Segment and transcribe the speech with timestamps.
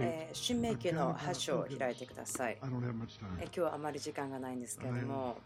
[0.00, 2.58] えー新明記の8章を開いてください。
[3.40, 5.36] え今日はあまり時間がないんですけれども.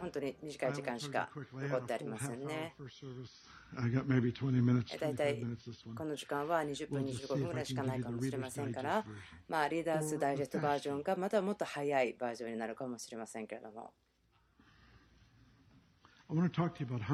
[0.00, 2.74] 本当に短い時間しか残ってありませんね。
[2.80, 3.48] first service.
[3.76, 5.94] I got maybe 20 minutes, えー大体25 minutes this one.
[5.94, 9.04] この時間は20分、25分ぐらいしかないかもしれませんから、
[9.48, 16.22] まあ、リーダーズダイジェストバージョンか、またはもっと早いバージョンになるかもしれませんけれども、I want to talk to you about hunger.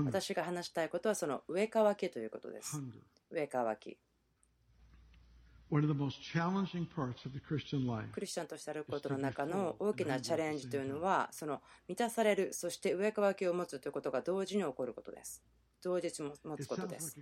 [0.07, 2.81] 私が話したいことはその上乾きということです。
[3.31, 3.99] 上乾き。
[8.13, 15.45] クリスチャンとしてあることの中の大きなチャレンジというのは、その満たされる、そして上乾きを持つということが同時に起こることです。
[15.83, 17.17] 同日持つことです.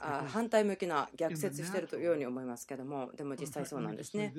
[0.00, 4.32] あ反対向きな逆説しているように思いますけども、でも実際そうなんですね。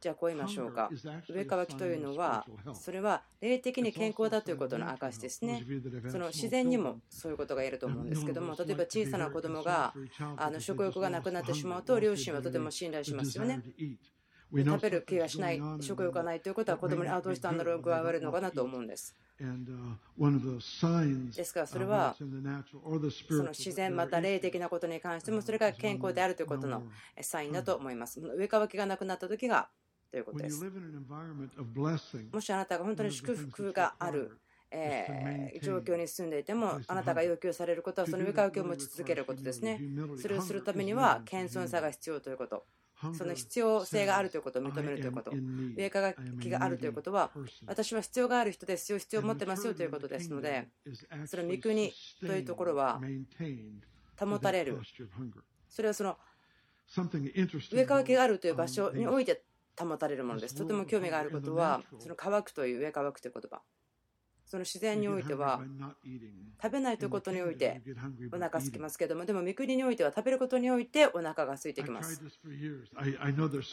[0.00, 0.90] じゃあこう言いましょうか。
[1.28, 5.64] 上乾きというのは、それは霊的に健康だということの証ですね。
[6.10, 9.94] その自然にもそういうことが言えると思うんですけども、例えば小さな子供が
[10.36, 13.62] あの食欲がなくなってしまうと、両親はとても信頼しますよね。
[14.62, 19.14] 食べる気がしない、食欲がないということは子供に、あ、どうしたんだろう、具合悪いのかなと思うんです。
[21.36, 22.14] ですからそれは
[23.36, 26.84] その自然また霊的なことに関してもそれが健康であるということの
[27.20, 28.20] サインだと思います。
[28.20, 29.68] 上乾きがなくなった時が
[30.10, 30.64] ということです。
[32.32, 34.38] もしあなたが本当に祝福がある、
[34.70, 39.80] えー状況に住んでいてもあなたが要求されることはその上乾きを持ち続けることですね。
[40.20, 42.64] それをするためには謙遜さが必要ということ。
[43.12, 45.32] その必要性があるということを認めるということ。
[45.76, 47.30] 上乾きがあるということは、
[47.66, 50.68] 私は必要がある人ですよ、必要を持ってますよということですので、
[51.26, 53.00] その御国というところは
[54.18, 54.78] 保たれる。
[55.68, 56.16] それはその
[57.72, 59.42] 上乾きがあるという場所において
[59.78, 60.54] 保たれるものです。
[60.54, 63.62] とても興味があることは、その乾くという上乾くという言葉。
[64.44, 65.60] その自然においては
[66.62, 67.82] 食べないということにおいて
[68.32, 72.22] お腹空きますけどもでも御国においては食べることにおいてお腹が空いてきます。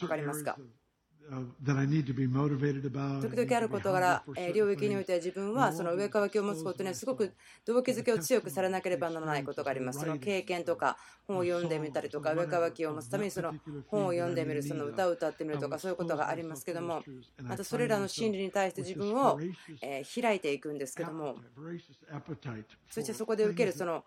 [0.04, 0.58] わかりますか？
[3.22, 4.22] 時々ある事柄、
[4.54, 7.32] 領域においては自分はその上乾きを持つことにはすごく
[7.64, 10.00] 動機づけを強くされなければならないことがあります。
[10.00, 13.54] その経験とか本を読んでみたりとか上乾きを持つためにその
[13.88, 17.02] 本を読んでみる、その歌を歌ってみるとかそういうことがありますけども、
[17.42, 19.38] またそれらの真理に対して自分を
[20.22, 21.36] 開いていくんですけども、
[22.90, 24.04] そしてそこで受けるその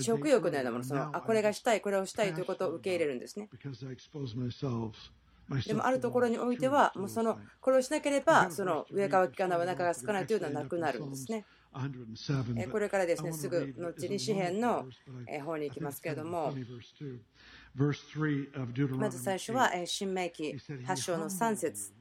[0.00, 3.48] 食欲のようなもの、そのあこれがしたい、これをしたいということを受け入れるんですね。
[5.66, 11.44] でもあるところにおいては、もうそのこれをしなければ、その上乾きかな、お腹が空かないというのはなくなるんですね。
[12.70, 14.86] これからですね、すぐ後に詩篇の
[15.44, 16.54] 方に行きますけれども、
[18.96, 21.92] まず最初は新明記8章の3節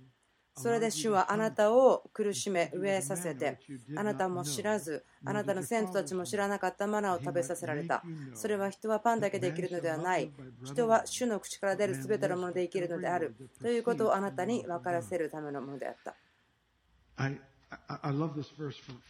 [0.57, 3.59] それで主はあなたを苦しめ飢えさせて
[3.95, 8.03] あなたも知らずあなたの先祖たちも知らなかったマナを食べさせられた。
[8.33, 10.31] それは人はパンだけで生きるのではない。
[10.63, 13.35] 人は主の口から出るすべてのもので生きるのである。
[13.61, 16.15] ということをあなたに分からせるためのものであった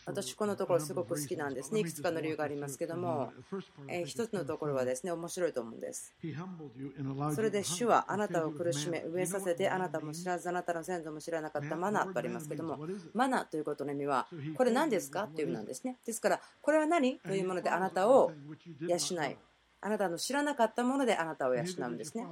[0.05, 1.71] 私、このところすごく好きなんです。
[1.73, 1.79] ね。
[1.81, 3.31] いくつかの理由がありますけども、
[4.05, 6.13] 一つのところはですね、面白いと思うんです。
[7.35, 12.79] それで主はあなたを苦しめ、飢えさせて、あなたも知らず、あなたの先祖も知らなかったマナとありますけども、
[13.13, 15.27] マナということの意味は、これ何ですか？
[15.27, 15.97] という意味なんですね。
[16.05, 17.19] ですから、これは何？
[17.19, 18.31] というものであなたを
[18.81, 19.37] 養い、
[19.79, 22.25] あなたの知らなかったものであなたを養うんですね。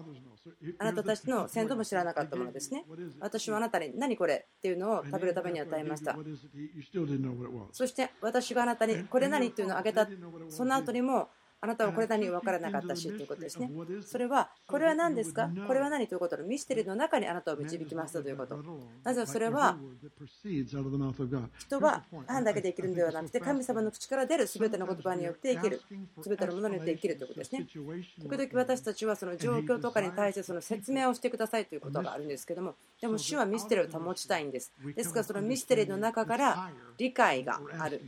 [0.80, 2.86] あなたたちの先祖も知らなかったものですね。
[3.20, 6.18] 私はあなたに何これっていうのを食べるために与えました。
[7.72, 10.08] そして私があなたにこれ何っていうのをあげた、
[10.50, 11.30] その後にも
[11.66, 13.72] あなたはこれ何分からなかったしということですね。
[14.06, 15.50] それは、これは何ですか？
[15.66, 16.38] これは何ということ？
[16.38, 18.64] のミステリーの中にあなたを導きましたということ。
[19.04, 19.76] なぜそれは、
[21.58, 25.82] 人はパンだけで生きるのではなくて、神様の口から出る全ての言葉によって生きる、
[26.22, 27.66] 全てのものによって生きるということですね。
[27.66, 34.72] 時々私たちはその状況とかに対してその説明をしてくださいということがあるんですけども、でも主はミステリーを保ちたいんです。
[34.96, 36.70] ですからそのミステリーの中から
[37.00, 38.04] 理解がある。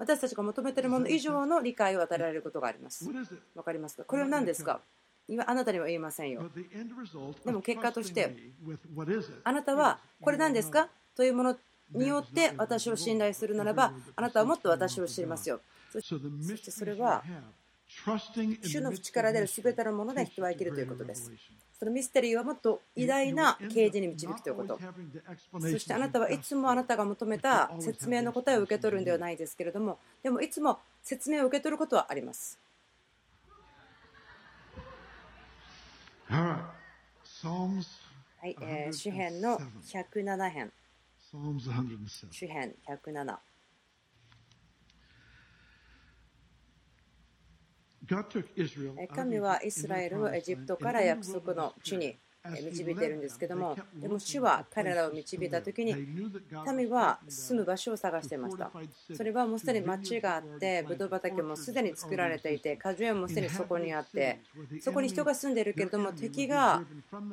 [0.00, 3.06] 私たちが求めているもの以上の理解を与えられることがあります。
[3.54, 4.04] わかりますか？
[4.04, 4.80] これは何ですか？
[5.28, 6.50] 今あなたには言いませんよ。
[7.44, 8.34] でも結果として、
[9.44, 10.88] あなたはこれ何ですか？
[11.14, 11.56] というもの
[11.92, 15.60] によって私を信頼するならば、あなたはもっと私を知りますよ。
[15.92, 17.22] そしてそれは、
[18.62, 21.30] 主の口から出る全てのもので人は生きるということです。
[21.80, 24.78] そのミステリーはもっと偉大な啓示に導くということ。
[25.60, 32.58] そしてあなたはいつもあなたが求めた説明の答えを受け取るんではないですけれども、でもいつも説明を受け取ることはあります。
[38.40, 40.72] はい、えー、詩編の107編。
[42.30, 43.38] 詩編107。
[49.14, 55.94] 神はイスラエルをエジプトから約束の地に導いているんですけども、でも主は彼らを導いたときに、
[56.74, 58.70] 民は住む場所を探していました。
[59.14, 64.40] それはもうすでに町があって、ブドウ畑もすでに作られていて、果樹園もすでにそこにあって、
[64.80, 66.82] そこに人が住んでいるけれども、敵が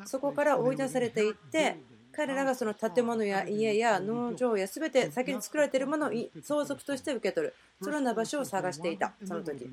[0.06, 1.78] そこから追い出されていって、
[2.18, 6.10] 彼らがその建物や家や農場や全て先に作られているものを
[6.42, 7.54] 相続として受け取る。
[7.80, 9.70] そのような場所を探していたその時。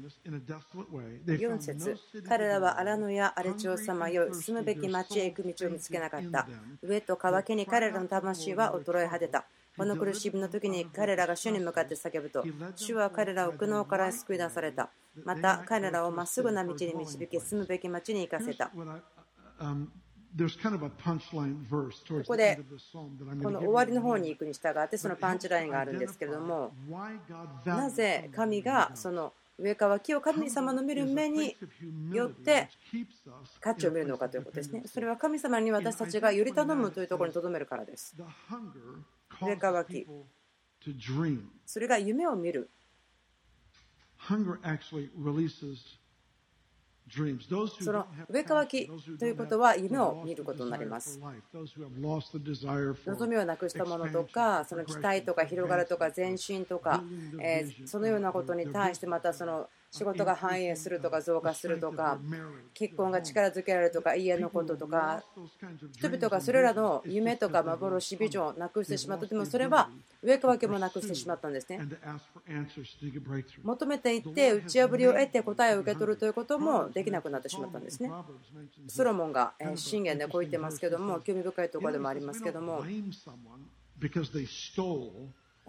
[1.26, 1.96] 4節。
[2.29, 6.46] 彼らは荒野や荒れ地をさまよい住むべき町へ行く道を見つけなかった。
[6.82, 9.47] 上と乾きに彼らの魂は衰え果てた。
[9.79, 12.44] この苦しみの時に彼らが主に向かって叫ぶと
[12.76, 14.90] 主は彼らを苦悩から救い出された。
[15.25, 18.70] また彼らをまっすぐな道に導き住むべき町に行かせた
[22.25, 22.59] ここで
[23.43, 26.73] この終わりの方に行くに従ってそのパンチラインがあるんですけれども
[27.65, 31.57] なぜ神がその上か脇を神様の見る目に
[32.13, 32.69] よって
[33.61, 34.83] 価値を見るのかということですね。
[34.87, 38.17] それは神様に私たちがより頼むというところにとどめるからです。
[39.41, 40.05] 上か脇。
[41.65, 42.69] それが夢を見る。
[47.84, 51.20] その上かわきということは夢を見ることになります。
[53.06, 57.02] 望みをなくしたものとか、その期待とか広がるとか前進とか、
[57.40, 62.19] えそのようなことに対してまたその仕事が反映するとか増加するとか
[62.75, 65.23] 結婚が力づけられるとか家のこととか
[65.93, 69.26] 人々がそれらの夢とか幻ビジョンをなくしてしまった。
[69.26, 69.88] でもそれは
[70.20, 71.79] 上かわけもなくしてしまったんですね。
[73.62, 78.11] 求めていって打ち破りを得て答えを受け取るということもできなくなってしまったんですね。
[78.88, 82.85] ソロモンが信玄でこう言ってますけども興味深いところでもありますけども。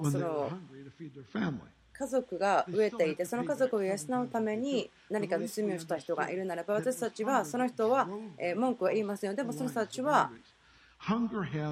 [0.03, 0.49] その
[1.97, 8.07] 家族が飢えていてその家族を養うために何か盗みをした人がいるならば私たちはその人は
[8.55, 9.35] 文句は言いませんよ。
[9.35, 10.31] でもその人たちは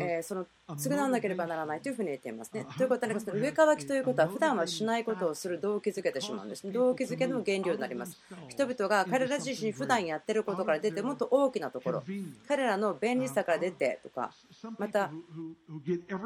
[0.01, 2.65] えその償わなければならないというふうに言っていますね。
[2.77, 6.71] ということは、上かわきということは普段はしないことをする動機づけてしまうんです。
[6.71, 8.17] 動機づけの原料になります。
[8.47, 12.03] 人々が彼ら自身普段やっていることから出てもっと大きなところ、
[12.47, 14.31] 彼らの便利さから出てとか、
[14.77, 15.11] また、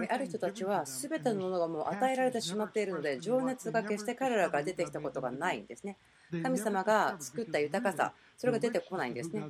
[0.10, 5.98] ある人たちは全てのものがもう与えられてしまっているので、情熱が決して彼らから出てきたことがないんですね。
[6.44, 9.44] 神様が作った豊かさ、それが出てこないんですね。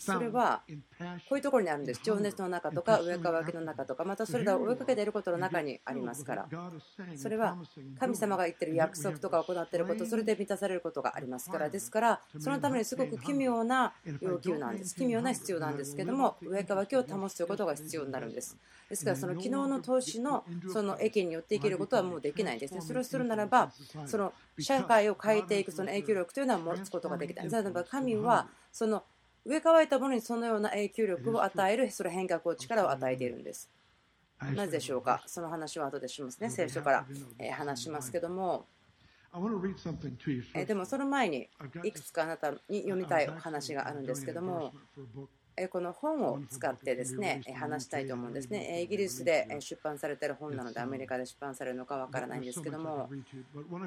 [0.00, 0.62] それは
[1.28, 2.00] こういうところにあるんです。
[2.02, 6.48] 情熱の中とか上かわきの中とか、またそれらを追いかけていることの中にありますから。
[7.16, 7.56] それは
[7.98, 11.68] 神様が言っている約束とか行っていること、それで満たされることがありますから。
[11.68, 14.94] ですから、そのためにすごく奇妙な要求なんです。
[14.94, 18.56] 奇妙な必要なんですけども、上かわきを保つということが必要になるんです。
[18.88, 22.80] ですから、その昨日の投資のその益によって生きることはもうできないんですね。
[22.80, 23.72] それをするならば、
[24.06, 27.50] その社会を変えていくその影響力というのは持つことができない。
[27.50, 29.04] 例えば神はその
[29.44, 33.68] 植え替えたものにそのような影響力を与えるその変革を力を与えているんです。
[34.54, 35.22] なぜでしょうか？
[35.26, 36.50] その話は後でしますね。
[36.50, 37.06] 聖書から
[37.54, 38.66] 話しますけども。
[40.66, 41.48] でもその前に
[41.84, 44.74] いくつかあなたに読みたい話があるんですけども
[45.70, 48.82] この本を使ってですね話したいと思うんですね。
[48.82, 53.10] イギリスで出版されている本なのでアメリカで出版されるのかわからないんですけども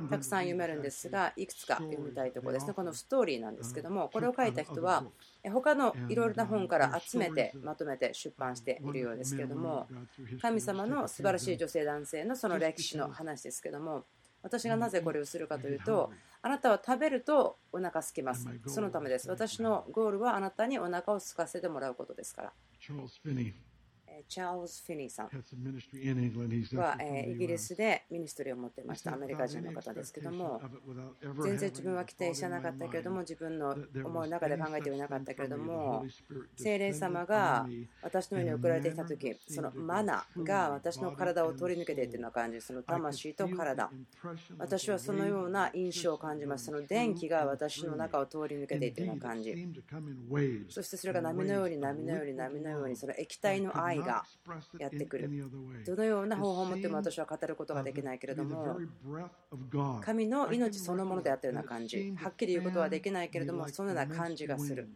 [0.10, 2.74] たくさん読めるんですがいくつか読みたいところですね。
[2.74, 5.06] このストーリーなんですけどもこれを書いた人は
[5.52, 9.88] 他のいろいろな本から集めてまとめて出版しているようですけれども
[10.42, 14.06] 神様の素晴らしい女性男性のその歴史の話ですけども
[14.46, 16.12] 私がなぜこれをするかというと
[16.46, 18.48] あなたは食べるとお腹空きます。
[18.68, 19.28] そのためです。
[19.28, 22.54] 私のゴールはあなたにお腹を空かせてもらうことですから。
[24.28, 25.30] チャールズ・フィニーさん
[26.78, 30.62] はイギリスでミニストリーを持っていました、アメリカ人の方ですけども、
[31.44, 36.06] 全然自分は規定してなかったけれども、自分の思いの中で考えてはいなかったけれども、
[36.56, 37.68] 精霊様が
[38.02, 43.90] 私の上に送られてきたとき、そのマナが私の体を通り抜けていっていうような感じ、その魂と体、
[44.58, 46.66] 私はそのような印象を感じます。
[46.66, 49.56] その電気が私の中を通り抜けていっていうような感じ。
[50.70, 54.24] そしてそれが波のように波のように波のように、その液体の愛が
[54.80, 55.30] やってくる。
[55.86, 58.78] どのような方法を持っても私は語ることができないけれども、
[60.02, 62.14] 神の命そのものであったような感じ。
[62.16, 64.90] はっきり言うことはできないけれども、そのような感じがする。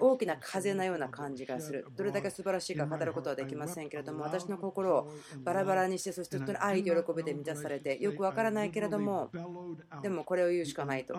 [0.00, 1.86] 大きな風のような感じがする。
[1.96, 5.12] どれだけ素晴らしいか語ることはできませんけれども、私の心を
[5.44, 9.30] バラバラにして、そして本当に愛喜びで満たされて、よくわからないけれども、
[10.02, 11.14] でもこれを言うしかないと。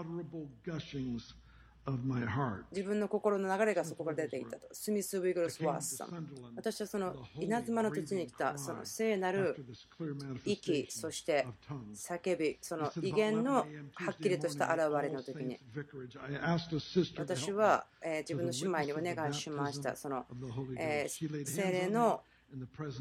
[2.72, 4.68] 自分の心の流れがそこから出ていたと。
[4.72, 6.30] スミス・ウィグルス・ワースさん。
[6.56, 9.56] 私はその稲妻の土に来たその聖なる
[10.46, 11.48] 息、そして
[11.94, 13.66] 叫び、その威厳のは
[14.12, 15.60] っきりとした現れの時に、
[17.18, 17.88] 私は
[18.20, 19.96] 自分の姉妹にお願いしました。
[19.96, 20.26] その
[21.46, 22.22] 精霊の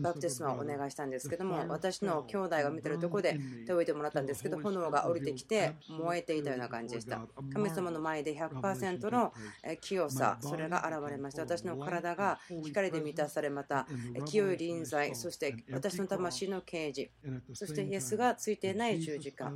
[0.01, 7.21] バプテスマをお願いしたんですけども私の兄弟が見てるところで手を置いてもらったんですけど炎が降りてきて燃えていたような感じでした
[7.53, 9.33] 神様の前で100%の
[9.81, 13.87] 清さそれが現れました私の体が光で満たされまた
[14.27, 17.11] 清い臨在そして私の魂の啓示
[17.53, 19.53] そしてイエスがついていない十字架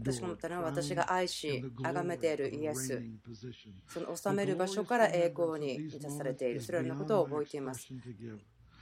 [0.00, 3.02] 私が思ったのは私が愛し崇めているイエス
[3.88, 7.88] その治める場所から栄光に満たされているそれらのことを覚えています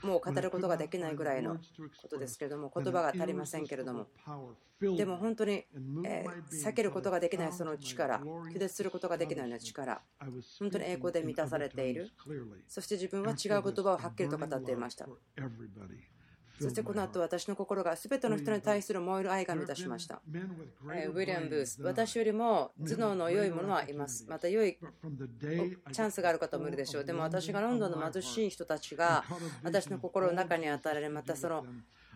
[0.03, 1.57] もう語ることができないぐらいの
[2.01, 4.07] ことですけれども、言葉が足りませんけれども、
[4.79, 5.65] でも本当に、
[6.03, 10.01] え避けることができないその力、拒絶することができないような力、
[10.59, 12.09] 本当に栄光で満たされている、
[12.67, 15.07] そして自分は違う言葉をはっきりと語っていました。
[16.61, 20.21] そしてこの後私の心が全ての人に対する燃える愛が満たしました。
[20.25, 24.25] ウィリアム・ブース、私よりも頭脳の良い者はいます。
[24.29, 27.03] また良いチャンスがある方もいるでしょう。
[27.03, 29.23] でも私がロンドンの貧しい人たちが
[29.63, 31.65] 私の心の中に与えられ、またその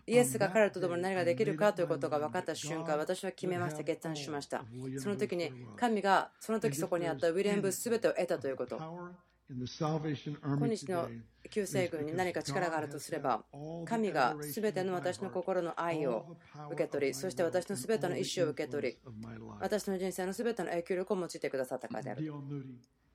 [0.06, 4.64] イエスが彼らと共に何ができるかということが分かった瞬間、私は決めました、決断しました。
[4.98, 8.80] その時に神がその時そこにあったウィリアム・ブース全てを得たということ。
[10.58, 11.08] 今日の
[11.50, 13.44] 救世軍に何か力があるとすれば、
[13.84, 16.36] 神が全ての私の心の愛を
[16.70, 18.98] 受け取り、そして私の全ての意思を受け取り、
[19.60, 22.32] 私の人生の全ての影響力を用いてくださったからである。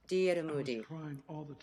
[0.08, 0.44] D.L.
[0.44, 0.84] ムーディ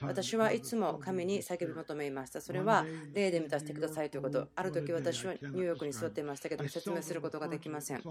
[0.00, 2.40] 私はいつも神に叫び求めました。
[2.40, 4.48] それは霊で満たしてくださいということ。
[4.54, 8.02] ある時私はニューヨークに座っていましたけど説明することができません。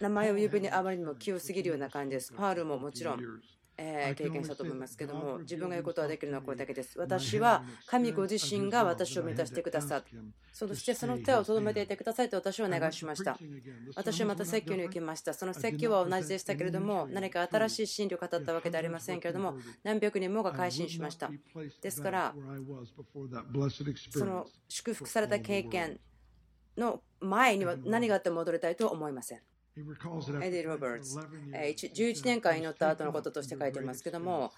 [0.00, 2.32] 名前を呼ぶにあまりにも清すぎるような感じです。
[2.32, 3.20] パールももちろん。
[3.76, 6.98] え経験したと思いますけども自分が言うことはできるのはこれだけです。
[6.98, 10.10] 私は神ご自身が私を満たしてくださって
[10.52, 13.36] そしてその手をとどめていてくださいと私はお願いしました。
[13.96, 15.34] 私はまた説教に行きました。
[15.34, 21.30] その説教は同じでしたけれども何か新しい真理を語ったわけではありませんけれども何百人もが改心しました。
[21.82, 22.34] ですから
[24.10, 25.98] その祝福された経験
[26.76, 29.40] の前には何があっても戻りたいとは思いません
[29.76, 34.52] エディ・ロバーツ、11年間祈った後のこととして書いてますけども、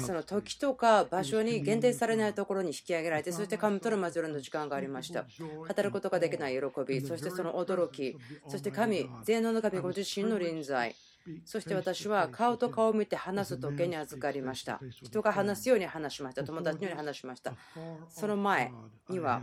[0.00, 5.26] その時とか場所に限定されないところに引き上げられて、そして神との交わりの時間がありました。
[5.38, 8.16] 語ることができない喜び、そしてその驚き、
[8.48, 10.94] そして神、全能の神ご自身の臨在。
[11.44, 14.80] そして私は顔と顔を見て話す時に預かりました。
[15.02, 16.44] 人が話すように話しました。
[16.44, 17.52] 友達のように話しました。
[18.08, 18.72] その前
[19.08, 19.42] には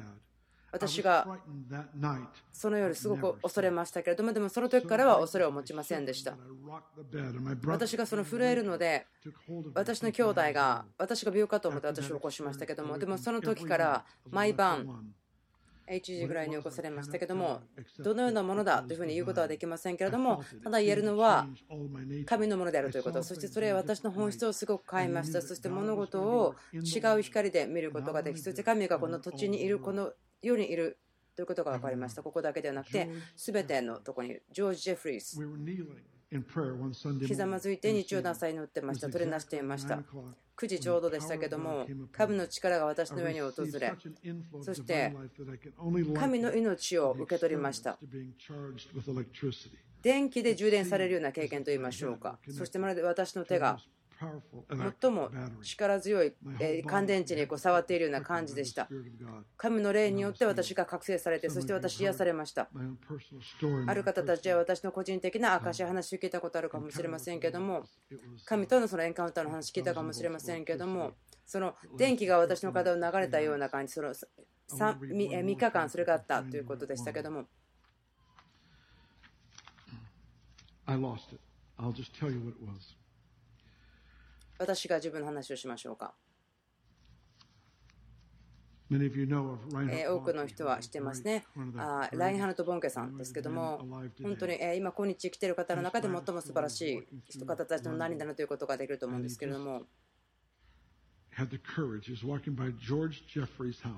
[0.73, 1.27] 私が
[2.51, 6.35] その夜すごく恐れましたけれどもでもその時からは恐れを持ちませんでした。
[7.65, 9.05] 私がその震えるので
[9.75, 15.13] 私の兄弟が私が病かと思って私を起こしましたけどもでもその時から毎晩
[15.87, 17.61] 1時ぐらいに起こされましたけども
[17.99, 21.45] どのようなものだというふうに言うことはできませんけれどもただ言えるのは
[22.25, 23.21] 神のものであるということ。
[23.21, 25.41] そしてそれは私の本質をすごく変えました。
[25.41, 30.13] そして物事を違う光で見ることができそして神がこの土地にいるこの
[30.43, 30.97] 世にいる
[31.35, 32.21] ということが分かりました。
[32.21, 35.37] ここだけではなくて、すべてのところに、ジョージ・ジェフリーズ、
[37.27, 39.09] ひざまずいて日曜の朝に乗ってました。
[39.09, 40.01] 取りなしていました。
[40.55, 43.93] 9時ちょうどでしたけども、神の力が私の上に訪れ、
[44.61, 45.13] そして
[46.15, 47.97] 神の命を受け取りました。
[50.01, 52.39] 電気で充電されるような経験といいましょうか。
[52.49, 53.79] そしてまるで私の手が
[55.01, 55.29] 最も
[55.61, 56.33] 力強い
[56.85, 58.89] 乾電池にこう触っているような感じでした。
[59.57, 62.69] 神の霊によって私が覚醒されて、そして私癒されました。
[63.87, 67.85] ある方たちは私の個人的な証話を聞いたことあるかもしれませんけども、
[68.45, 71.13] 神とのそのエンカウンターの話聞いたかもしれませんけども、
[71.45, 77.45] その電気が私の体を流れたような感じ、その 3, 3日間それがあったということでしたけども。
[80.85, 81.39] I lost it.
[81.79, 82.95] I'll just tell you what it was.
[84.63, 86.13] 私が自分の話をしましょうか。
[90.07, 91.45] 多くの人は知ってますね。
[92.11, 93.79] ラインハルト・ボンケさんですけども、
[94.21, 99.83] 本当に今、今日生きている方の中で最も素晴らしい人方たちの何だなということができると思うんですけれども、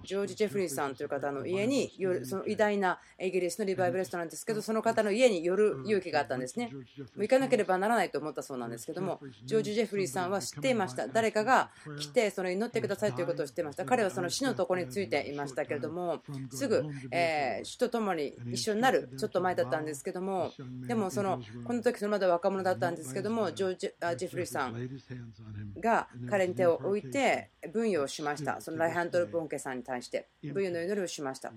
[0.04, 1.92] ジョージ・ジェフリーさんという方の家に
[2.24, 6.72] その偉大なイギリスのリバイバリストなんですけど、その方の家に寄る勇気があったんですね。
[7.18, 11.08] 行かなければならないと思ったそうなんですけども、ジョージ・ジェフリーさんは知っていました。
[11.08, 13.86] 誰かが来て、その祈ってくださいということを知っていました。
[13.86, 20.52] 彼はその死のところについていましたけれども、すぐ、え主と共に一緒になる、ちょっと前だったんですけども、
[20.88, 24.90] でもそのこの時そのまだ若者だったんですけども、ジョージ・ジェフリーさん
[25.82, 27.25] が彼に手を置いて、
[27.74, 28.62] 分与をしました。
[28.62, 31.52] そのライハンドル・ボンケさんに対して、分与の祈りをしました。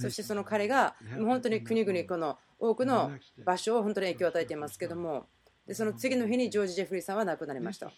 [0.00, 3.12] そしてその彼が、本当に国々、この多くの
[3.44, 5.28] 場所を本当に影響を与えていますけども、
[5.66, 7.90] でその次の日にジョージ・ジェフリーさんは亡くなりました。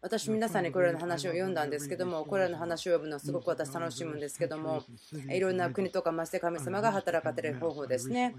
[0.00, 4.82] 私、皆さんにこれらの話を読んだんですけども、これらの話を読むのはすごく私楽しむんですけども、
[5.30, 8.34] いろんな国とかまして神様が働かれる方法ですね。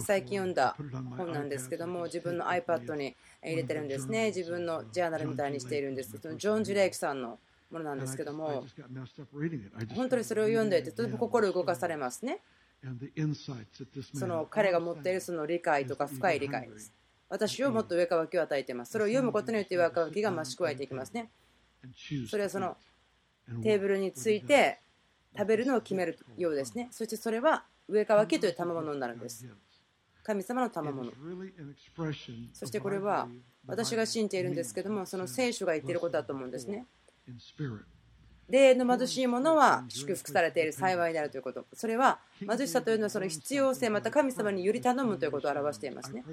[0.00, 0.76] 最近読んだ
[1.16, 4.26] 本なんですけども、自分の iPad に入れてるんですね。
[4.26, 7.38] 自分のジャーナルみたいにしているんですけど、ジョン・ジュレイクさんの
[7.70, 8.64] ものなんですけども、
[9.94, 12.40] 本当にそれを読んでいて、とても心動かされますね。
[14.12, 16.92] その彼が持っているその理解とか深い理解です。
[17.30, 18.92] 私をもっと上かわきを与えています。
[18.92, 21.30] それを読むことによって上かわきが増し加えていきますね。
[22.28, 22.76] それはその
[23.62, 24.80] テーブルについて
[25.36, 26.88] 食べるのを決めるようですね。
[26.90, 29.46] そしてそれは上かわきという賜物になるんです。
[30.22, 31.12] 神様の賜物。
[32.52, 33.28] そしてこれは
[33.66, 36.86] 私が信じているんですけども、その聖書が言っていることだと思うんですね。
[38.48, 41.66] 霊の貧しい者は祝福されている幸いであるということ。
[41.72, 46.24] それは貧しさというのはその必要性、また神様により頼むということを表していますね。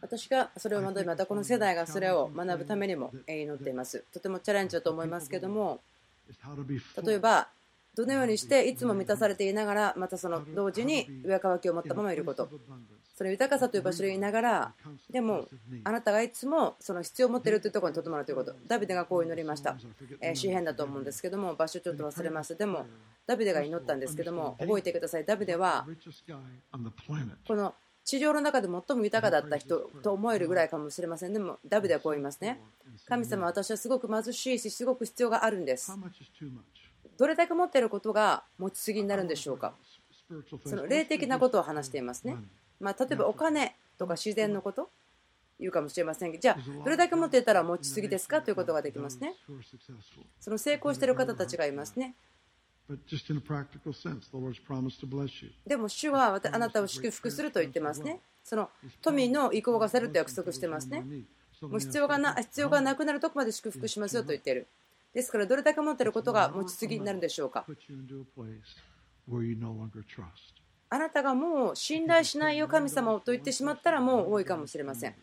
[0.00, 4.04] 私がそれを学び、またこの世代がそれを学ぶためにも祈っています。
[4.12, 5.80] とてもチャレンジだと思いますけども、
[7.04, 7.48] 例えば
[7.96, 12.48] どのようにしていつも満たされていながらまたその同時に上乾きを持ったままいること。
[13.16, 14.74] その豊かさという場所にいながら
[15.08, 15.48] でも
[15.84, 18.54] あなたがいつもその必要を持っているというところにとどまるということ。
[18.68, 19.78] ダビデがこう祈りました、
[20.20, 22.86] えー、だと思うんですけども場所ちょっと忘れましたでも
[23.26, 25.24] ダビデが祈ったんですけども覚えてください。
[25.24, 25.86] ダビデは
[27.48, 27.74] この
[28.04, 31.32] 地上の中で最も豊かだった人と思えるぐらいかもしれません。
[31.32, 32.60] でもダビデはこう言いますね。
[33.08, 35.90] 神様私はすごく貧しいしすごく必要があるんです
[37.18, 39.74] どれだけ持っていることが持ちすぎになるんでしょうか？
[40.64, 42.36] その霊的なことを話していますね、
[42.80, 44.90] まあ、例えばお金とか自然のこと
[45.60, 48.42] 言うかもしれませんがじゃあどれだけ持っていたら持ちすぎですか？
[48.42, 49.34] ということができますね。
[50.40, 52.14] その成功している方たちがいますね。
[55.66, 58.20] でも主はあなたを祝福すると言ってますね。
[58.44, 58.68] その
[59.02, 61.04] 富の意向がされると約束してますね。
[61.62, 64.66] もう必要がな必要がなくなるとこまで祝福しますよと言っている
[65.16, 67.64] ですからどれだけ持っていることが持ちすぎになるでしょうか？
[70.90, 75.14] あなたがもう信頼しないよ神様をと言ってしまったらもう多いかもしれません。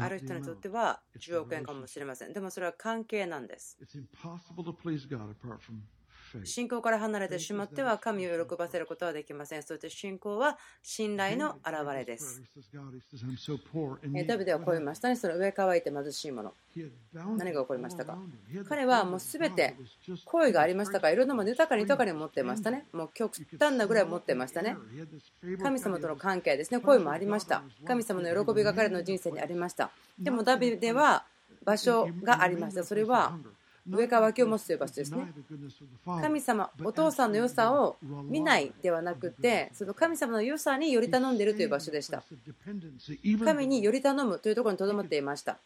[0.00, 2.32] ある人にとっては10億円かもしれません。
[2.32, 3.76] でもそれは関係なんです
[6.44, 9.62] 信仰から離れてしまっては神を喜ばせることはできません。
[9.62, 12.42] そして信仰は信頼の表れです。
[14.26, 15.16] ダビデはこう言いましたね。
[15.16, 16.52] その上乾いて貧しいもの。
[17.14, 18.16] 何が起こりましたか？
[18.68, 19.74] 彼はもうすべて
[20.24, 21.08] 恋がありましたか？
[21.08, 22.86] ら、いろんなもの豊かに豊かに持ってましたね。
[22.92, 24.76] もう極端なぐらい持ってましたね。
[25.62, 26.80] 神様との関係ですね。
[26.80, 27.62] 恋もありました。
[27.84, 29.90] 神様の喜びが彼の人生にありました。
[30.18, 31.24] でもダビデは
[31.64, 32.84] 場所がありました。
[32.84, 33.36] それは
[33.90, 35.32] 上か脇を持つという場所ですね。
[36.04, 42.22] 神様、お父さんの良さを見ないではなくて、その神様の良さにより頼んでいるという場所でした。
[43.44, 45.58] 神により頼むというところにとどまっていました。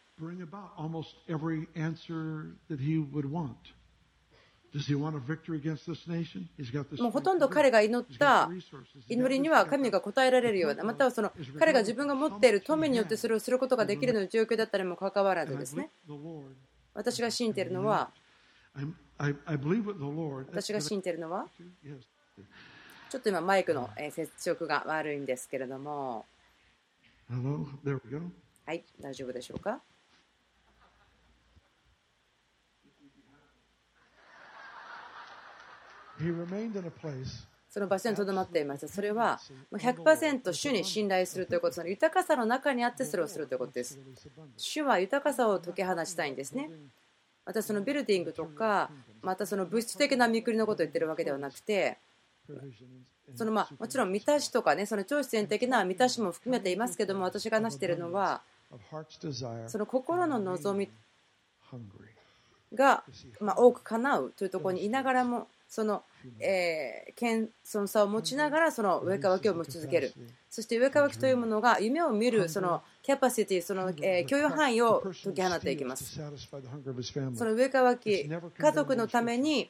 [6.99, 8.49] もうほとんど彼が祈った
[9.07, 15.91] 祈りには神が答えられるような、またはその彼が自分が持っている富によってそれをすることができるような状況だったにもかかわらずですね。
[16.95, 18.09] 私が信じているのは、
[20.47, 21.47] 私が信じているのは、
[23.09, 26.25] ちょっと今マイクの接触が悪いんですけれども、
[28.65, 29.81] はい、大丈夫でしょうか？
[37.75, 38.87] その場所にとどまっていました。
[38.87, 39.37] それは
[39.73, 43.99] 100%主に信頼するということ、その豊かさの中にあってそれをするということです。
[44.55, 46.69] 主は豊かさを解き放したいんですね。
[47.45, 48.89] またそのビルディングとか、
[49.21, 51.97] またその物質的な見くりのことを言ってるわけではなくて、
[53.35, 58.41] そのまもちろん満たしとかね、その超自然的な満たしも含めていますけども、私が話しているのは、
[59.67, 60.89] その心の望み
[62.73, 63.03] が
[63.41, 66.03] ま多く叶うというところにいながらも、その、
[66.39, 70.13] えー、謙遜さを持ちながらその上かきを持ち続ける
[70.49, 79.69] そして上かきというものが夢を見るそのキャパシティその、えー、許容範囲を解き放っていきますその上かき家族のために、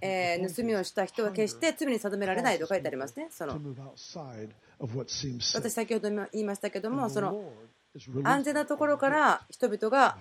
[0.00, 3.58] えー、盗みをした人は決して罪に定められないと書いてありますねその
[5.58, 7.52] 私先ほど言いましたけどもその
[8.24, 10.16] 安全なところから人々が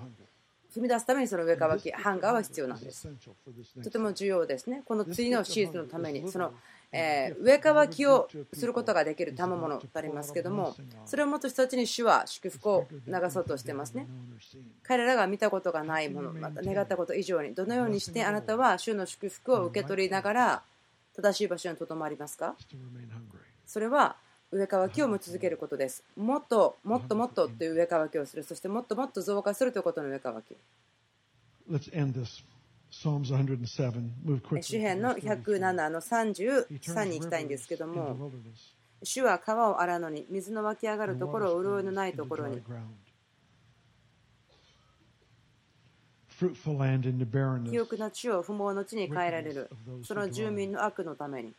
[0.74, 3.08] 踏み出すためにその上かき、ハンガーは必要なんです。
[3.84, 4.84] とても重要ですね。
[4.86, 6.54] この次のシーズンのために、その、
[6.94, 14.08] えー、上かきをすることができる賜物とありますけども、それをもっと人たちに主は祝福を流そうとしてますね。
[14.84, 20.64] 彼らが見たことがないもの、また願ったこと以上に、どのようにしてあなたは主の祝福を受け取りながら、
[21.16, 22.56] 正しい場所にとどまりますか？
[23.66, 24.16] それは
[24.52, 26.04] 上かきを持ち続けることです。
[26.18, 30.56] もっともっともっとという上かきをする、そしてもっともっと増加するということの上かき。
[34.62, 38.32] 詩篇の107の33に行きたいんですけども、
[39.02, 42.62] 主は川を荒野に、水の湧き上がるところを潤いのないところに。
[47.68, 49.70] 肥沃な地を不毛の地に変えられる、
[50.04, 51.54] その住民の悪のために。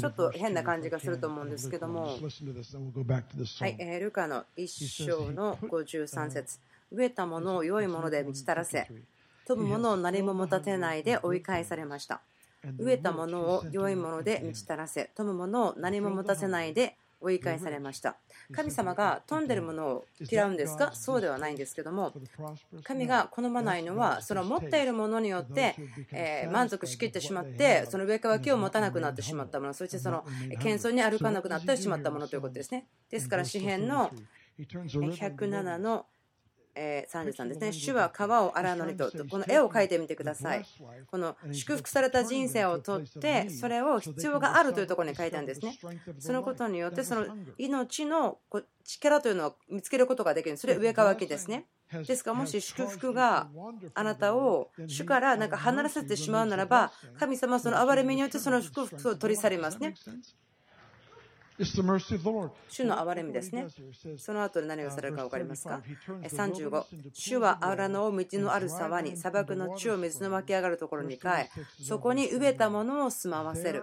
[0.00, 6.58] ちょっと変な感じがすると思うんですけども、はい、えルカの1章の53節。
[6.94, 8.88] 飢えたものを良いもので満ちたらせ、
[9.46, 12.20] 飛ぶものを何も持たせないで追い返されました。
[12.64, 18.16] 飢えたものを良いもので満ちたらせ、飛ぶものを何も持たせないで追い返されました。
[18.52, 20.92] 神様が飛んでるものを嫌うんですか？
[20.94, 22.12] そうではないんですけども、
[22.84, 25.74] 神が好まないのは、その持っているものによって、
[26.12, 30.24] え満足しきってしまって、その上か脇を持たなくなってしまったもの、そしてその
[30.60, 32.86] 謙遜に歩かなくなってしまったものということですね。
[33.10, 34.10] ですから、詩篇の
[34.58, 36.06] 107の
[36.78, 37.72] え33ですね。
[37.72, 40.64] 主は川を洗うのにと、この絵を描いてみてください。
[41.10, 45.78] この祝福された人生をとって、それを必要があるというところに書いたんですね。
[46.18, 47.26] そのことによって、その
[47.58, 48.38] 命の
[48.84, 50.56] 力というのを見つけることができる。
[50.56, 51.66] それ上かきですね。
[52.06, 53.48] ですからもし祝福が
[53.94, 59.94] あなたを主からなんか離れさせてしまうならば神様はその憐れみによってその祝福を取り去りますね。
[62.68, 63.66] 主の憐れみですね。
[64.16, 65.82] その後で何をされるか分かりますか
[66.22, 71.50] ?35、主は荒野を道のある沢に、砂漠の地を水の湧き上がるところに変え、
[71.82, 73.82] そこに植えたものを住まわせる。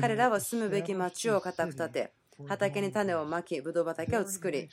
[0.00, 2.12] 彼らは住むべき町を固く立て、
[2.46, 4.68] 畑に種をまき、ぶどう畑を作り、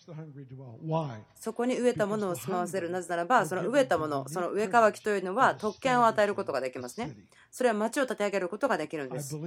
[1.36, 2.90] そこに植えたものを住まわせる。
[2.90, 7.16] なぜならば、その植えたもの、その植え替きというのは特権を与えることができますね。
[7.52, 9.38] それは町を立て上げることができるんです。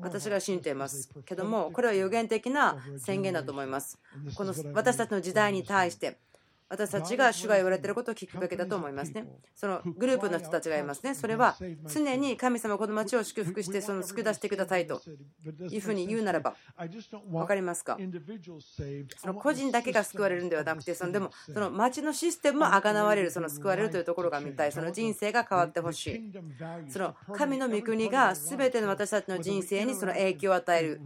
[0.00, 1.08] 私が信じています。
[1.24, 3.98] けども、これは予言的な宣言だと思います。
[4.34, 6.18] この私たちの時代に対して、
[6.68, 9.26] 私たちが主が言われていることを聞くべきだと思いますね。
[9.54, 11.14] そのグループの人たちがいますね。
[11.14, 15.02] それは常に神様この町を祝福してその救い出してくださいと。
[15.70, 16.54] いうふうに言うならば
[17.30, 17.98] 分かりますか？
[19.18, 26.32] その個人だけが救われるんではなくてそのでもその町のシステムもあがなわれるその救われるというところが見たいその人生が変わってほしい。
[26.88, 31.00] その神の御国が全ての私たちの人生にその影響を与える。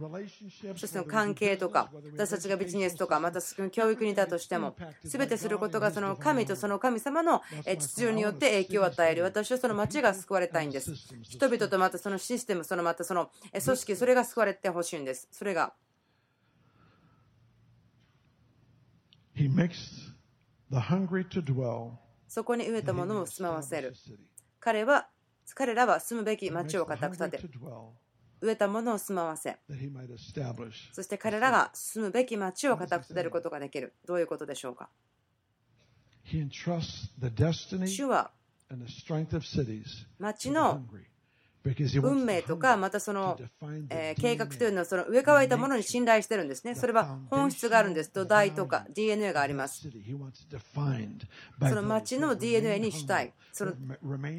[0.77, 3.41] そしての関係とか私たちがビジネスとかまた
[3.71, 9.23] 教育にいたとしても全てそすることがその神とその神様の秩序によって影響を与える。
[9.23, 10.93] 私はその町が救われたいんです。
[11.21, 15.27] 人々とまたそのシステムそのまたその組織それが救われてほしいんです。
[15.31, 15.73] それが。
[22.27, 23.93] そこに植えたものを住まわせる。
[24.59, 25.09] 彼は
[25.55, 27.39] 彼らは住むべき町を固く立て
[28.41, 29.57] 植えたものを住まわせ、
[30.93, 33.95] そして彼らが住むべき町を固く立てることができる。
[34.05, 34.89] どういうことでしょうか？
[37.86, 38.30] 主は
[40.18, 40.82] 町の
[42.01, 43.37] 運命とか、またその、
[43.89, 46.73] え計画というのはその植え替えたものに信頼してるんですね。
[46.73, 48.13] それは本質があるんです。
[48.13, 49.89] 土台とか DNA があります。
[51.59, 53.33] その町の DNA にしたい。
[53.51, 53.73] その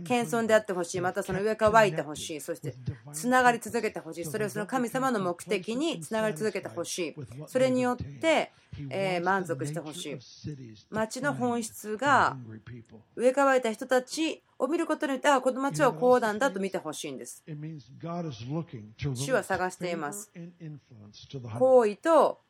[0.04, 1.00] 謙遜であってほしい。
[1.00, 2.40] またその植え替えてほしい。
[2.40, 2.74] そして
[3.12, 4.24] つながり続けてほしい。
[4.24, 7.14] それをその神様の目的につながり続けてほしい。
[7.46, 8.52] それによって
[8.88, 10.18] え満足してほしい。
[10.90, 12.36] 町の本質が
[13.14, 17.42] 植え替えた人たちを見ることによって、あこの町はこうなんだと見てほしいんです。
[19.14, 20.30] 主は探しています。
[21.58, 22.42] 行為と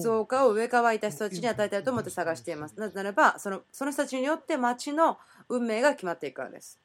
[0.00, 2.80] 増加を植え替えた人たちに与えたいと思って探しています。
[2.80, 5.18] なぜならば、そのその人たちによって町の
[5.50, 6.80] 運命が決まっていくからです。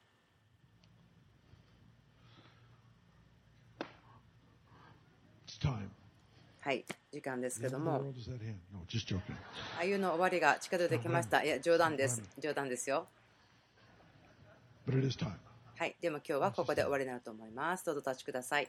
[6.60, 8.04] はい、時間ですけども、
[9.80, 11.42] あゆの終わりが近づいてきました。
[11.42, 12.22] いや、冗談です。
[12.38, 13.08] 冗談ですよ。
[15.76, 17.84] はい、でも今日はここで終わりになると思います。
[17.84, 18.68] どうぞお立ちください。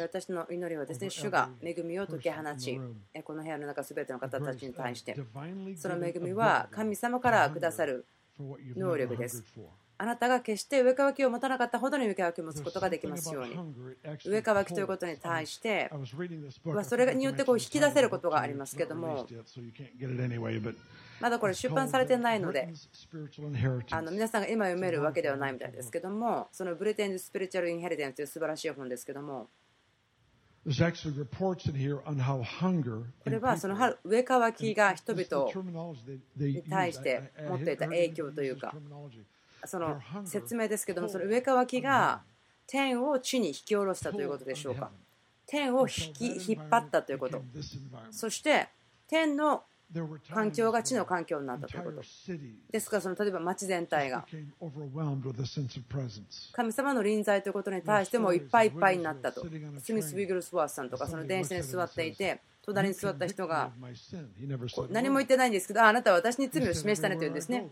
[0.00, 2.80] 私の祈りはですね、主が恵みを解き放ち、
[3.24, 5.14] この部屋の中すべての方たちに対して、
[5.76, 8.06] その恵みは神様からくださる
[8.76, 9.44] 能力です。
[9.98, 13.32] あなたが決して上乾きを持たなかったほどに上乾きを持つことができます。
[13.32, 13.56] ように。
[14.24, 15.90] 上乾きということに対して、
[16.84, 19.26] それによってこう引き出せることがありますけども、
[21.20, 22.68] まだこれ出版されてないので、
[23.90, 29.48] あの皆さんが今読めるわけではないみたいですけども、そのブリテンズ・スピリチュアル・インヘリデンスという素晴らしい本ですけども、
[33.24, 35.48] これはその上乾きが人々
[36.36, 38.74] に対して持っていた影響というか、
[39.66, 42.22] その説明ですけども、その上乾きが
[42.66, 44.90] 天を地に引き下ろしたということでしょうか。
[45.46, 47.42] 天を引き引っ張ったということ。
[48.10, 48.68] そして
[49.08, 49.62] 天の
[50.30, 52.02] 環境が地の環境になったということ。
[52.72, 54.26] ですから、その例えば町全体が
[56.52, 59.46] 神様の臨在ということに対してもいっぱいいっぱいになったと。
[59.80, 63.70] スミス・ウィグルスワースさんとか、その電車に座っていて、隣に座った人が。
[64.90, 67.68] 何も言ってないんですけどあなたは私に罪を示したねというんですね。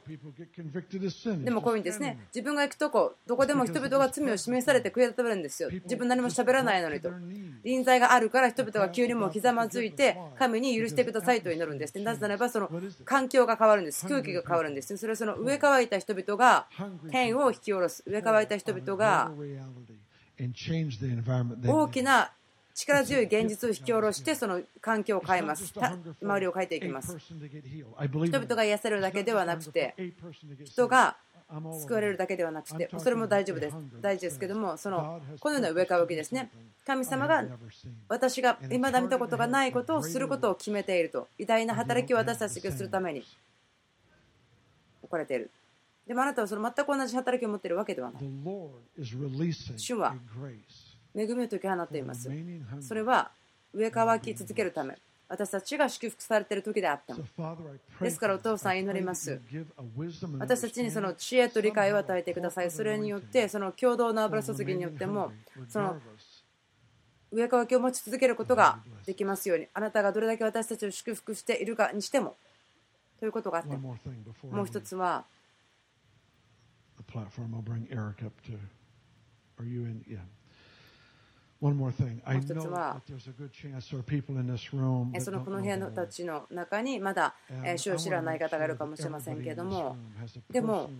[1.42, 5.70] でもこういうんですね自分が行くとこどこでも人々が罪を示されて悔い改めるんですよ。
[5.70, 7.10] 自分何も喋らないのにと。
[7.64, 12.70] 臨在があるから人々が急にもひざまずいて神に許してくださいと祈るんですなぜならばその
[13.04, 14.06] 環境が変わるんです。
[14.06, 16.68] 空気が変わるんですそれはその上乾いた人々が
[17.10, 18.04] 天を引き下ろす。
[18.06, 19.32] 上乾いた人々が
[21.66, 22.32] 大きな
[22.74, 25.72] 力強い現実を引き下ろしてその環境を変えます。
[26.20, 27.16] 周りを変えていきます。
[27.18, 29.94] 人々が癒されるだけではなくて
[30.64, 31.16] 人が
[31.80, 33.76] 救われるだけではなくてそれも大丈夫です。
[34.00, 36.50] 大事ですけどもそのこのような上かわきですね。
[36.84, 37.44] 神様が
[38.08, 43.24] 私が未だ見たことがないことをすることを決めていると偉大な働きを私たちがするために
[45.02, 45.50] 置かれている。
[46.06, 48.22] でもあなたはその全く同じ働きを持っているわけではない。
[49.78, 50.16] 主は
[51.14, 52.30] 恵みを解き放っています。
[52.80, 53.30] それは
[53.72, 54.96] 上乾き続けるため、
[55.28, 57.24] 私たちが祝福されている時であっても。
[58.00, 59.40] ですからお父さん祈ります。
[60.38, 62.70] 私たちにその知恵と理解を与えてください。
[62.70, 65.32] それによって、その共同の油注ぎによっても、
[65.68, 66.00] その
[67.32, 72.36] 上乾きを持ち続けることができますように、あなたがどれだけ私たちを祝福しているかにしても、
[73.18, 73.96] ということがあって、も
[74.62, 75.24] う一つは、
[81.72, 83.00] もう一つは、
[85.20, 87.34] そのこの部屋のたちの中にまだ
[87.76, 89.96] 主を知らない方がいるかもしれませんけれども、
[90.50, 90.90] でも、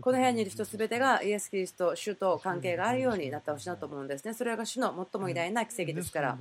[0.00, 4.34] この部屋にいる人すべてがイエス・キリスト、主と関係があるようになってほしいなと思うんですね。
[4.34, 6.38] それが主の最も偉大な奇跡ですから。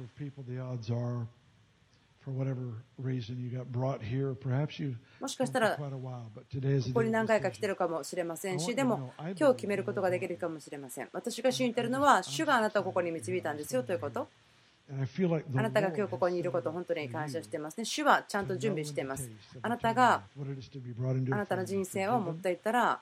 [5.19, 5.83] もしかしたら、こ
[6.93, 11.09] こに何回か来てるかもしれませんし、でも、今日決めることができるかもしれません。
[11.13, 14.27] 私が信じているのは、主があなたをここに導いたんですよということ。
[15.55, 17.85] あなたが今日ここにいることを本当に感謝していますね。
[17.85, 19.29] 主はちゃんと準備しています。
[19.61, 20.21] あなたが
[21.31, 22.99] あなたの人生を持っていったら、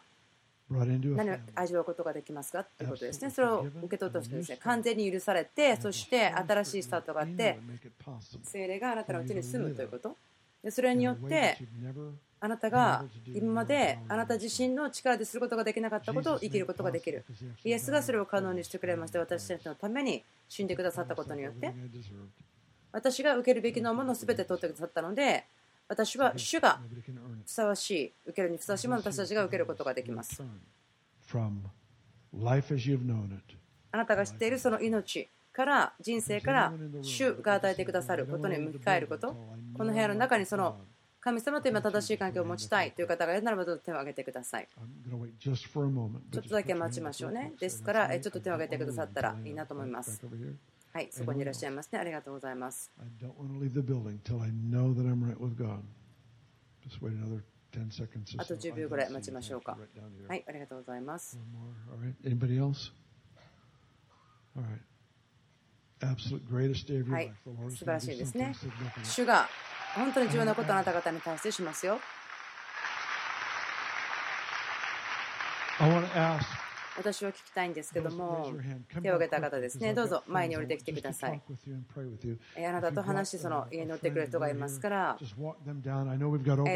[0.70, 3.32] 何を味わうことができますかということですね。
[3.32, 4.58] それを受け取ってほしいですね。
[4.62, 7.60] 完全に許されて、そして新しいスタートがあって、
[8.44, 10.16] 精霊があなたのうちに住むということ。
[10.64, 11.58] でそれによって、
[12.42, 17.26] あなたが今まであなた自身の力ですることができなかったことを生きることができる。
[17.64, 21.74] イエスがそれを可能にしてくれまして、私たちのために死んでくださったことによって、
[22.92, 25.46] 私が受けるべきのものを全て取ってくださったので、
[25.90, 26.80] 私は主が
[27.46, 30.42] ふさわしい、受けるにふさわしいものを私たちが受けることができます。
[33.92, 39.36] あなたが知っているその命から人生から主が与えてくださることに向き換えること、
[39.76, 40.78] この部屋の中にその
[41.22, 44.68] 神様と今正しい関係を持ちたいという方がいるならばどうぞ手を挙げてください。
[46.32, 47.52] ちょっとだけ待ちましょうね。
[47.60, 50.22] ですから、ちょっと手を挙げてくださったらいいなと思います。
[50.92, 52.00] はい、そこにいらっしゃいますね。
[52.00, 52.92] ありがとうございます。
[58.42, 59.78] あと10秒ぐらい待ちましょうか。
[60.28, 61.38] はい、ありがとうございます。
[67.14, 67.34] はい、
[67.70, 68.54] 素晴らしいですね。
[69.04, 69.48] 主が
[69.96, 72.00] 本当に重要なことをあなた方に対してしますよ。
[76.98, 78.52] 私は聞きたいんですけども、
[79.02, 81.42] 手を挙げた方ですね、どうぞ前に降りてきてください。
[82.58, 85.18] あなたと話し、その家に乗ってくれる人がいますから、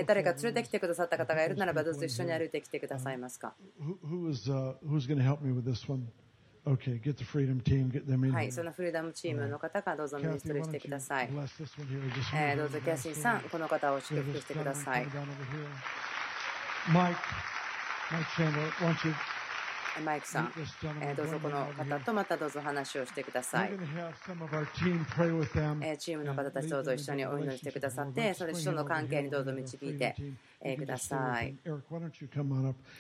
[0.06, 3.54] 誰か連れてきてくださった方がいるならば、どうぞ一緒に歩いてきてくださいますか。
[8.34, 11.30] はい、そのフリーダムチームの方がどうぞミニストリーしてください。
[11.30, 15.08] えー、どうぞキャシーさん、この方を祝福してください。
[20.02, 20.52] マイクさん、
[21.02, 23.72] えどうぞこの方とまたどうぞ話をしてください。
[25.84, 30.16] えチームの方たちどうぞ一緒にお祈りしてくださって、それ人の関係にどうぞ導いて
[30.78, 31.56] ください。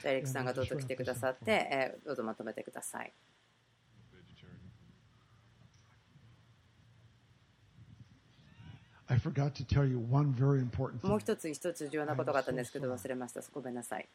[0.04, 3.12] エリックさんがどうぞ来てくださって、えどうぞまとめてください。
[11.08, 13.42] もう一つ一つ重要なことがあったんですけど忘れました。
[13.52, 14.08] ごめんなさい。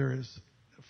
[0.00, 0.40] There is,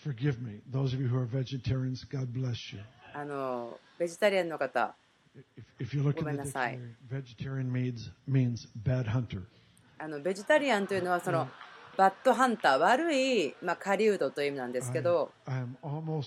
[0.05, 2.79] forgive me, those of you who are vegetarians, God bless you.
[3.13, 4.95] あの、ベジタリアンの方、
[6.15, 6.79] ごめんなさい。
[7.11, 9.43] vegetarian means, means bad hunter.
[9.99, 11.49] あの、ベジタリアンというのは、その、
[11.97, 16.23] バッドハンター、悪い、まあ、狩人という意味なんですけど、あの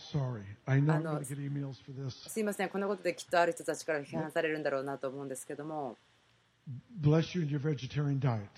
[2.12, 5.96] すいません、このことできっとある人たちから批判されるんだろうなと思うんですけども、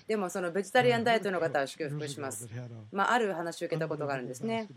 [0.06, 2.48] でもそのベジタリアンダイエットの方は祝福します。
[2.92, 4.68] まあ、ある話を受けたことがあるんですね。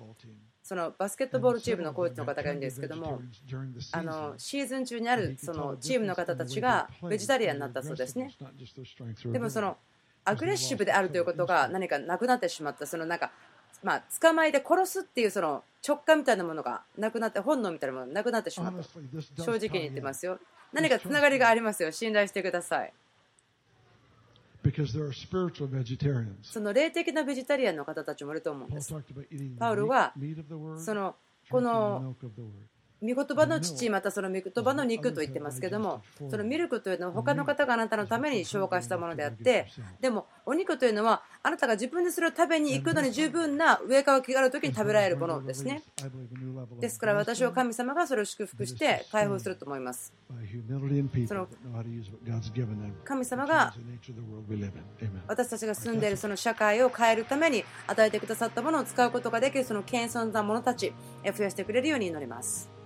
[0.63, 3.21] そのバスケットボールチームのコーチの方がいるんですけども、
[3.91, 8.31] あのシーズン中にあるそのチームの方たちがベジタリアンになったそうですね。
[9.25, 9.77] でもその
[10.25, 13.31] アグレッシブであるということが何かなくなってしまった、そのなんか、
[13.83, 18.83] まあ、捕まえて殺すっていうその直感みたいなものがなくなって、本能みたいなものがなくなってしまった。
[19.43, 20.39] 正直に言ってますよ。
[20.73, 21.91] 何かつながりがありますよ。
[21.91, 22.93] 信頼してください。
[26.41, 28.93] その霊的なベジタリアンの方たちもいると思うんです。
[29.57, 30.13] パウルは
[30.77, 31.15] その
[31.49, 32.15] この
[33.01, 39.67] 御言葉の父、またその御言葉の肉と言ってますけども、そのミルクというのは他の方があなたのために消化したものであって、
[40.01, 45.83] でもお肉というのはあなたが自分でそれを食べに行くのに十分な上側気がある時に食べられるものですね。
[46.81, 50.13] ですから私は神様がそれを祝福して解放すると思います。
[51.27, 51.47] その
[53.05, 53.73] 神様が
[55.27, 62.78] 私たちが住んでいるその社会を変えるために与えてくださったものを使うことができるその謙遜な者たち増やしてくれるように祈ります。